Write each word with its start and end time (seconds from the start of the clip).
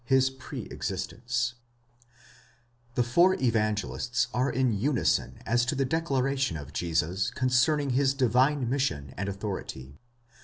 HIS 0.05 0.31
PRE 0.31 0.67
EXISTENCE, 0.71 1.53
The 2.95 3.03
four 3.03 3.35
Evangelists 3.35 4.29
are 4.33 4.49
in 4.49 4.73
unison 4.73 5.37
as 5.45 5.63
to 5.67 5.75
the 5.75 5.85
declaration 5.85 6.57
of 6.57 6.73
Jesus 6.73 7.29
concerning 7.29 7.91
his 7.91 8.15
divine 8.15 8.67
mission 8.67 9.13
and 9.15 9.29
authority. 9.29 9.99